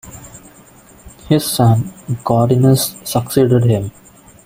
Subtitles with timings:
[1.29, 1.93] His son,
[2.23, 3.91] Godinus, succeeded him.